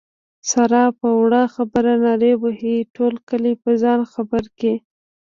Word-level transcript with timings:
ساره 0.49 0.83
په 0.99 1.09
وړه 1.19 1.41
خبره 1.55 1.93
نارې 2.03 2.33
وهي 2.43 2.77
ټول 2.95 3.13
کلی 3.29 3.53
په 3.63 3.69
ځان 3.81 3.99
خبر 4.13 4.43
کړي. 4.57 4.73